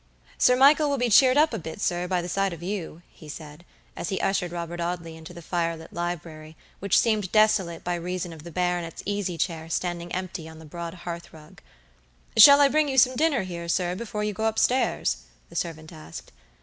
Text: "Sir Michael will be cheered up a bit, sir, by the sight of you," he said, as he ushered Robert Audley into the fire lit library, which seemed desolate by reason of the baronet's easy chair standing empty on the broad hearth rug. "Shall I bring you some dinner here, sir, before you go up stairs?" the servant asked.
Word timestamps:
"Sir 0.39 0.55
Michael 0.55 0.89
will 0.89 0.97
be 0.97 1.11
cheered 1.11 1.37
up 1.37 1.53
a 1.53 1.59
bit, 1.59 1.79
sir, 1.79 2.07
by 2.07 2.23
the 2.23 2.27
sight 2.27 2.53
of 2.53 2.63
you," 2.63 3.03
he 3.11 3.29
said, 3.29 3.63
as 3.95 4.09
he 4.09 4.19
ushered 4.19 4.51
Robert 4.51 4.81
Audley 4.81 5.15
into 5.15 5.31
the 5.31 5.43
fire 5.43 5.77
lit 5.77 5.93
library, 5.93 6.57
which 6.79 6.97
seemed 6.99 7.31
desolate 7.31 7.83
by 7.83 7.93
reason 7.93 8.33
of 8.33 8.41
the 8.41 8.49
baronet's 8.49 9.03
easy 9.05 9.37
chair 9.37 9.69
standing 9.69 10.11
empty 10.11 10.49
on 10.49 10.57
the 10.57 10.65
broad 10.65 10.95
hearth 11.05 11.31
rug. 11.31 11.61
"Shall 12.35 12.61
I 12.61 12.67
bring 12.67 12.87
you 12.89 12.97
some 12.97 13.15
dinner 13.15 13.43
here, 13.43 13.67
sir, 13.69 13.93
before 13.93 14.23
you 14.23 14.33
go 14.33 14.45
up 14.45 14.57
stairs?" 14.57 15.17
the 15.49 15.55
servant 15.55 15.93
asked. 15.93 16.31